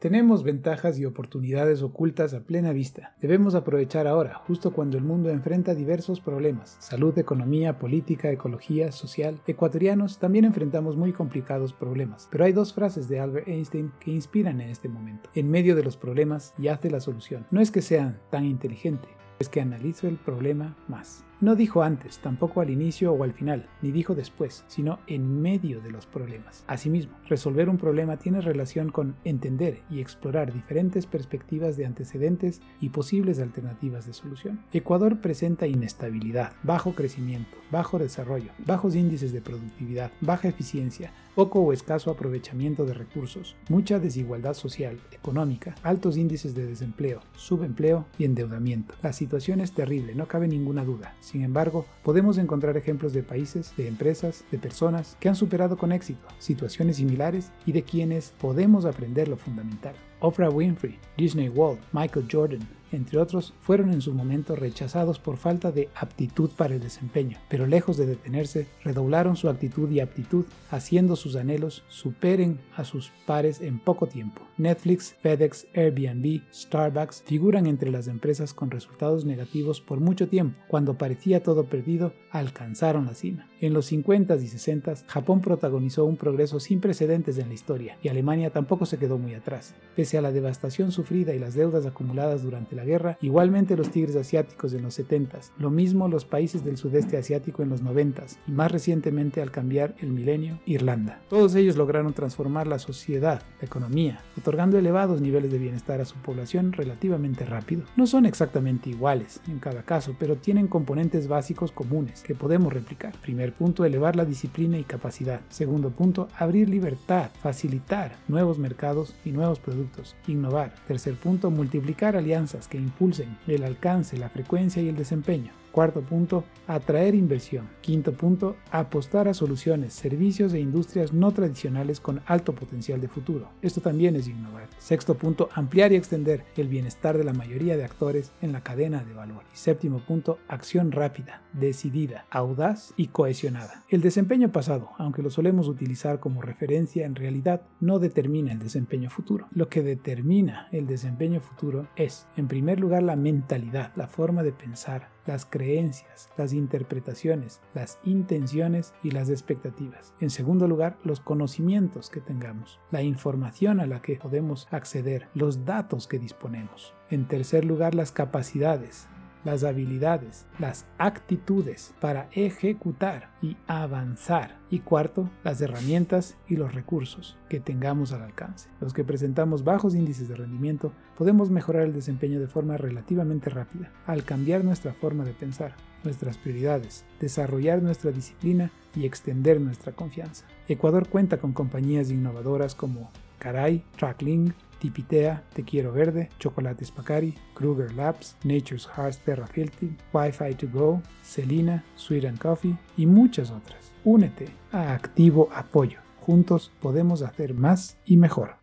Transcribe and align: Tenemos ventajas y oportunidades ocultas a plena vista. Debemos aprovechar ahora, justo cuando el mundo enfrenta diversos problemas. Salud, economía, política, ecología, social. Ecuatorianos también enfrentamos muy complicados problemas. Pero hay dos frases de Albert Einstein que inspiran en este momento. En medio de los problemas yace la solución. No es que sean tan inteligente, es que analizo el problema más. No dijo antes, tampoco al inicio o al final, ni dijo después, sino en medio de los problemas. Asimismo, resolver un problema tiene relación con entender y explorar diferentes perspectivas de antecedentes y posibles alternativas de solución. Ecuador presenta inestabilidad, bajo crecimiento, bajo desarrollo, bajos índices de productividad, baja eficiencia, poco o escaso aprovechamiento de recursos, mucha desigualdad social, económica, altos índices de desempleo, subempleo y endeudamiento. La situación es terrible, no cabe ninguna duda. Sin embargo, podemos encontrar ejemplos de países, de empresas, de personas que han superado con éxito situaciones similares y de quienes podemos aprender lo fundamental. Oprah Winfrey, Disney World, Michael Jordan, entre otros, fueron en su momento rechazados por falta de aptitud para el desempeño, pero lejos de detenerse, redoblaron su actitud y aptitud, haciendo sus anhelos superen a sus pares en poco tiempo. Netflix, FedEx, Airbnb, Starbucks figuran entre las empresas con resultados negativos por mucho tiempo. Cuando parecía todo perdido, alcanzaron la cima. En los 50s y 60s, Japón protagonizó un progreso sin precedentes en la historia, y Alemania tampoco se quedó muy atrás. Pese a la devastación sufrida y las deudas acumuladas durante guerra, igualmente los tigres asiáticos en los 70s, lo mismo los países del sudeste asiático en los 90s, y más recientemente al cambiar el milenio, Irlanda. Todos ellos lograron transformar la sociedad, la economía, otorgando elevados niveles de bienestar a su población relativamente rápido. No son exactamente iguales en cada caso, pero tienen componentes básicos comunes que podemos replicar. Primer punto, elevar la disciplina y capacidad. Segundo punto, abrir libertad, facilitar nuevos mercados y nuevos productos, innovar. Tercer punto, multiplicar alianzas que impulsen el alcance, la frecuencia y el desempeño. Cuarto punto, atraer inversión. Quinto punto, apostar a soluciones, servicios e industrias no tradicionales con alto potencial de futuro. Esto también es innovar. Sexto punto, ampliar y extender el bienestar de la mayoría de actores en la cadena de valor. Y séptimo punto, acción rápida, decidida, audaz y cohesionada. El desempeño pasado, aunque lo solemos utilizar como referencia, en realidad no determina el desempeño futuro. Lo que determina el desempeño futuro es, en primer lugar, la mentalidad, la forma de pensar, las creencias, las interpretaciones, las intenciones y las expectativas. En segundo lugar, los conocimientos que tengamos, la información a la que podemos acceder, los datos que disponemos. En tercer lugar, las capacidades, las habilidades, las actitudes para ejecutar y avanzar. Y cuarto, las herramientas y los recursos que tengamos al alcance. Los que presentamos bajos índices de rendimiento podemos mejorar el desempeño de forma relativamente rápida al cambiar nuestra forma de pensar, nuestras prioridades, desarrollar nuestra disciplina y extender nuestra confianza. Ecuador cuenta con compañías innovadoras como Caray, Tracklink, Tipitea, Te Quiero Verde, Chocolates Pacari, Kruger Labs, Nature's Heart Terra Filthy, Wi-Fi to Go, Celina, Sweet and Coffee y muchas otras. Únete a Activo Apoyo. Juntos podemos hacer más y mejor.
Tenemos 0.00 0.44
ventajas 0.44 0.98
y 0.98 1.04
oportunidades 1.04 1.82
ocultas 1.82 2.32
a 2.32 2.40
plena 2.40 2.72
vista. 2.72 3.14
Debemos 3.20 3.54
aprovechar 3.54 4.06
ahora, 4.06 4.32
justo 4.46 4.72
cuando 4.72 4.96
el 4.96 5.04
mundo 5.04 5.28
enfrenta 5.28 5.74
diversos 5.74 6.20
problemas. 6.20 6.78
Salud, 6.80 7.18
economía, 7.18 7.78
política, 7.78 8.30
ecología, 8.30 8.92
social. 8.92 9.42
Ecuatorianos 9.46 10.18
también 10.18 10.46
enfrentamos 10.46 10.96
muy 10.96 11.12
complicados 11.12 11.74
problemas. 11.74 12.28
Pero 12.30 12.46
hay 12.46 12.54
dos 12.54 12.72
frases 12.72 13.10
de 13.10 13.20
Albert 13.20 13.46
Einstein 13.46 13.92
que 14.00 14.10
inspiran 14.10 14.62
en 14.62 14.70
este 14.70 14.88
momento. 14.88 15.28
En 15.34 15.50
medio 15.50 15.76
de 15.76 15.82
los 15.82 15.98
problemas 15.98 16.54
yace 16.56 16.88
la 16.88 17.00
solución. 17.00 17.44
No 17.50 17.60
es 17.60 17.70
que 17.70 17.82
sean 17.82 18.18
tan 18.30 18.46
inteligente, 18.46 19.08
es 19.38 19.50
que 19.50 19.60
analizo 19.60 20.08
el 20.08 20.16
problema 20.16 20.78
más. 20.88 21.26
No 21.40 21.56
dijo 21.56 21.82
antes, 21.82 22.18
tampoco 22.18 22.60
al 22.60 22.68
inicio 22.68 23.14
o 23.14 23.24
al 23.24 23.32
final, 23.32 23.66
ni 23.80 23.90
dijo 23.90 24.14
después, 24.14 24.62
sino 24.68 24.98
en 25.06 25.40
medio 25.40 25.80
de 25.80 25.90
los 25.90 26.04
problemas. 26.04 26.64
Asimismo, 26.66 27.16
resolver 27.30 27.70
un 27.70 27.78
problema 27.78 28.18
tiene 28.18 28.42
relación 28.42 28.90
con 28.90 29.16
entender 29.24 29.80
y 29.88 30.00
explorar 30.00 30.52
diferentes 30.52 31.06
perspectivas 31.06 31.78
de 31.78 31.86
antecedentes 31.86 32.60
y 32.78 32.90
posibles 32.90 33.40
alternativas 33.40 34.06
de 34.06 34.12
solución. 34.12 34.60
Ecuador 34.74 35.22
presenta 35.22 35.66
inestabilidad, 35.66 36.52
bajo 36.62 36.94
crecimiento, 36.94 37.56
bajo 37.70 37.98
desarrollo, 37.98 38.52
bajos 38.66 38.94
índices 38.94 39.32
de 39.32 39.40
productividad, 39.40 40.12
baja 40.20 40.48
eficiencia, 40.48 41.10
poco 41.34 41.60
o 41.60 41.72
escaso 41.72 42.10
aprovechamiento 42.10 42.84
de 42.84 42.92
recursos, 42.92 43.56
mucha 43.70 43.98
desigualdad 43.98 44.52
social, 44.52 45.00
económica, 45.10 45.74
altos 45.82 46.18
índices 46.18 46.54
de 46.54 46.66
desempleo, 46.66 47.22
subempleo 47.34 48.04
y 48.18 48.24
endeudamiento. 48.24 48.94
La 49.02 49.14
situación 49.14 49.60
es 49.60 49.72
terrible, 49.72 50.14
no 50.14 50.28
cabe 50.28 50.48
ninguna 50.48 50.84
duda. 50.84 51.14
Sin 51.30 51.44
embargo, 51.44 51.86
podemos 52.02 52.38
encontrar 52.38 52.76
ejemplos 52.76 53.12
de 53.12 53.22
países, 53.22 53.72
de 53.76 53.86
empresas, 53.86 54.44
de 54.50 54.58
personas 54.58 55.16
que 55.20 55.28
han 55.28 55.36
superado 55.36 55.78
con 55.78 55.92
éxito 55.92 56.26
situaciones 56.40 56.96
similares 56.96 57.52
y 57.64 57.70
de 57.70 57.84
quienes 57.84 58.32
podemos 58.40 58.84
aprender 58.84 59.28
lo 59.28 59.36
fundamental. 59.36 59.94
Oprah 60.18 60.50
Winfrey, 60.50 60.98
Disney 61.16 61.48
World, 61.48 61.78
Michael 61.92 62.26
Jordan, 62.28 62.66
entre 62.92 63.18
otros, 63.18 63.54
fueron 63.60 63.92
en 63.92 64.00
su 64.00 64.12
momento 64.12 64.56
rechazados 64.56 65.18
por 65.18 65.36
falta 65.36 65.72
de 65.72 65.88
aptitud 65.94 66.50
para 66.56 66.74
el 66.74 66.80
desempeño, 66.80 67.38
pero 67.48 67.66
lejos 67.66 67.96
de 67.96 68.06
detenerse, 68.06 68.66
redoblaron 68.82 69.36
su 69.36 69.48
actitud 69.48 69.90
y 69.90 70.00
aptitud, 70.00 70.44
haciendo 70.70 71.16
sus 71.16 71.36
anhelos 71.36 71.84
superen 71.88 72.60
a 72.76 72.84
sus 72.84 73.12
pares 73.26 73.60
en 73.60 73.78
poco 73.78 74.06
tiempo. 74.06 74.42
Netflix, 74.58 75.14
FedEx, 75.22 75.66
Airbnb, 75.74 76.42
Starbucks 76.52 77.22
figuran 77.26 77.66
entre 77.66 77.90
las 77.90 78.08
empresas 78.08 78.52
con 78.52 78.70
resultados 78.70 79.24
negativos 79.24 79.80
por 79.80 80.00
mucho 80.00 80.28
tiempo. 80.28 80.58
Cuando 80.68 80.98
parecía 80.98 81.42
todo 81.42 81.64
perdido, 81.64 82.12
alcanzaron 82.30 83.06
la 83.06 83.14
cima. 83.14 83.48
En 83.60 83.72
los 83.72 83.90
50s 83.90 84.42
y 84.42 84.46
60s, 84.46 85.04
Japón 85.06 85.40
protagonizó 85.40 86.04
un 86.04 86.16
progreso 86.16 86.60
sin 86.60 86.80
precedentes 86.80 87.38
en 87.38 87.48
la 87.48 87.54
historia, 87.54 87.98
y 88.02 88.08
Alemania 88.08 88.50
tampoco 88.50 88.86
se 88.86 88.98
quedó 88.98 89.18
muy 89.18 89.34
atrás. 89.34 89.74
Pese 89.96 90.18
a 90.18 90.22
la 90.22 90.32
devastación 90.32 90.92
sufrida 90.92 91.34
y 91.34 91.38
las 91.38 91.54
deudas 91.54 91.86
acumuladas 91.86 92.42
durante 92.42 92.76
guerra, 92.84 93.18
igualmente 93.20 93.76
los 93.76 93.90
tigres 93.90 94.16
asiáticos 94.16 94.72
en 94.72 94.82
los 94.82 94.98
70s, 94.98 95.50
lo 95.58 95.70
mismo 95.70 96.08
los 96.08 96.24
países 96.24 96.64
del 96.64 96.76
sudeste 96.76 97.16
asiático 97.16 97.62
en 97.62 97.68
los 97.68 97.82
90s, 97.82 98.38
y 98.46 98.52
más 98.52 98.70
recientemente 98.70 99.42
al 99.42 99.50
cambiar 99.50 99.94
el 100.00 100.10
milenio, 100.10 100.60
Irlanda. 100.66 101.20
Todos 101.28 101.54
ellos 101.54 101.76
lograron 101.76 102.12
transformar 102.12 102.66
la 102.66 102.78
sociedad, 102.78 103.42
la 103.60 103.66
economía, 103.66 104.20
otorgando 104.36 104.78
elevados 104.78 105.20
niveles 105.20 105.52
de 105.52 105.58
bienestar 105.58 106.00
a 106.00 106.04
su 106.04 106.16
población 106.16 106.72
relativamente 106.72 107.44
rápido. 107.44 107.82
No 107.96 108.06
son 108.06 108.26
exactamente 108.26 108.90
iguales 108.90 109.40
en 109.48 109.58
cada 109.58 109.82
caso, 109.82 110.14
pero 110.18 110.36
tienen 110.36 110.66
componentes 110.66 111.28
básicos 111.28 111.72
comunes 111.72 112.22
que 112.22 112.34
podemos 112.34 112.72
replicar. 112.72 113.12
Primer 113.20 113.52
punto, 113.52 113.84
elevar 113.84 114.16
la 114.16 114.24
disciplina 114.24 114.78
y 114.78 114.84
capacidad. 114.84 115.40
Segundo 115.48 115.90
punto, 115.90 116.28
abrir 116.36 116.68
libertad, 116.68 117.30
facilitar 117.42 118.16
nuevos 118.28 118.58
mercados 118.58 119.14
y 119.24 119.32
nuevos 119.32 119.58
productos, 119.58 120.16
innovar. 120.26 120.74
Tercer 120.86 121.14
punto, 121.14 121.50
multiplicar 121.50 122.16
alianzas 122.16 122.68
que 122.70 122.78
impulsen 122.78 123.36
el 123.46 123.64
alcance, 123.64 124.16
la 124.16 124.30
frecuencia 124.30 124.80
y 124.80 124.88
el 124.88 124.96
desempeño. 124.96 125.52
Cuarto 125.72 126.02
punto, 126.02 126.44
atraer 126.66 127.14
inversión. 127.14 127.68
Quinto 127.80 128.12
punto, 128.12 128.56
apostar 128.70 129.28
a 129.28 129.34
soluciones, 129.34 129.92
servicios 129.92 130.52
e 130.52 130.60
industrias 130.60 131.12
no 131.12 131.32
tradicionales 131.32 132.00
con 132.00 132.20
alto 132.26 132.54
potencial 132.54 133.00
de 133.00 133.08
futuro. 133.08 133.48
Esto 133.62 133.80
también 133.80 134.16
es 134.16 134.26
innovar. 134.26 134.68
Sexto 134.78 135.14
punto, 135.14 135.48
ampliar 135.54 135.92
y 135.92 135.96
extender 135.96 136.44
el 136.56 136.68
bienestar 136.68 137.16
de 137.16 137.24
la 137.24 137.32
mayoría 137.32 137.76
de 137.76 137.84
actores 137.84 138.32
en 138.42 138.52
la 138.52 138.62
cadena 138.62 139.04
de 139.04 139.14
valor. 139.14 139.44
Y 139.54 139.56
séptimo 139.56 140.00
punto, 140.00 140.38
acción 140.48 140.92
rápida, 140.92 141.42
decidida, 141.52 142.26
audaz 142.30 142.92
y 142.96 143.08
cohesionada. 143.08 143.84
El 143.88 144.00
desempeño 144.00 144.50
pasado, 144.50 144.90
aunque 144.98 145.22
lo 145.22 145.30
solemos 145.30 145.68
utilizar 145.68 146.20
como 146.20 146.42
referencia, 146.42 147.06
en 147.06 147.14
realidad 147.14 147.62
no 147.80 147.98
determina 147.98 148.52
el 148.52 148.58
desempeño 148.58 149.10
futuro. 149.10 149.46
Lo 149.52 149.68
que 149.68 149.82
determina 149.82 150.68
el 150.72 150.86
desempeño 150.86 151.40
futuro 151.40 151.86
es, 151.96 152.26
en 152.36 152.48
primer 152.48 152.80
lugar, 152.80 153.02
la 153.02 153.16
mentalidad, 153.16 153.92
la 153.96 154.08
forma 154.08 154.42
de 154.42 154.52
pensar, 154.52 155.08
las 155.26 155.44
creencias, 155.46 156.28
las 156.36 156.52
interpretaciones, 156.52 157.60
las 157.74 157.98
intenciones 158.04 158.94
y 159.02 159.10
las 159.10 159.28
expectativas. 159.30 160.14
En 160.20 160.30
segundo 160.30 160.66
lugar, 160.66 160.98
los 161.04 161.20
conocimientos 161.20 162.10
que 162.10 162.20
tengamos, 162.20 162.80
la 162.90 163.02
información 163.02 163.80
a 163.80 163.86
la 163.86 164.02
que 164.02 164.16
podemos 164.16 164.68
acceder, 164.70 165.28
los 165.34 165.64
datos 165.64 166.06
que 166.06 166.18
disponemos. 166.18 166.94
En 167.10 167.26
tercer 167.28 167.64
lugar, 167.64 167.94
las 167.94 168.12
capacidades, 168.12 169.08
las 169.44 169.64
habilidades, 169.64 170.46
las 170.58 170.86
actitudes 170.98 171.94
para 172.00 172.28
ejecutar 172.32 173.30
y 173.42 173.56
avanzar. 173.66 174.58
Y 174.70 174.80
cuarto, 174.80 175.28
las 175.42 175.60
herramientas 175.60 176.36
y 176.48 176.56
los 176.56 176.74
recursos 176.74 177.36
que 177.48 177.58
tengamos 177.58 178.12
al 178.12 178.22
alcance. 178.22 178.68
Los 178.80 178.92
que 178.92 179.02
presentamos 179.02 179.64
bajos 179.64 179.94
índices 179.94 180.28
de 180.28 180.36
rendimiento 180.36 180.92
podemos 181.16 181.50
mejorar 181.50 181.82
el 181.82 181.92
desempeño 181.92 182.38
de 182.38 182.46
forma 182.46 182.76
relativamente 182.76 183.50
rápida 183.50 183.90
al 184.06 184.24
cambiar 184.24 184.64
nuestra 184.64 184.92
forma 184.92 185.24
de 185.24 185.32
pensar, 185.32 185.74
nuestras 186.04 186.38
prioridades, 186.38 187.04
desarrollar 187.18 187.82
nuestra 187.82 188.12
disciplina 188.12 188.70
y 188.94 189.06
extender 189.06 189.60
nuestra 189.60 189.92
confianza. 189.92 190.46
Ecuador 190.68 191.08
cuenta 191.08 191.38
con 191.38 191.52
compañías 191.52 192.10
innovadoras 192.10 192.74
como 192.74 193.10
Caray, 193.38 193.84
Tracklink, 193.96 194.54
Tipitea, 194.80 195.44
Te 195.52 195.62
Quiero 195.62 195.92
Verde, 195.92 196.30
Chocolates 196.38 196.90
Pacari, 196.90 197.36
Kruger 197.54 197.92
Labs, 197.92 198.36
Nature's 198.42 198.88
Heart 198.96 199.18
Terra 199.24 199.46
Filthy, 199.46 199.96
Wi-Fi 200.12 200.54
to 200.54 200.66
Go, 200.66 201.00
Celina, 201.22 201.84
Sweet 201.94 202.24
and 202.24 202.38
Coffee 202.38 202.76
y 202.96 203.06
muchas 203.06 203.50
otras. 203.50 203.92
Únete 204.04 204.48
a 204.72 204.92
Activo 204.94 205.48
Apoyo. 205.54 206.00
Juntos 206.20 206.72
podemos 206.80 207.22
hacer 207.22 207.54
más 207.54 207.98
y 208.04 208.16
mejor. 208.16 208.59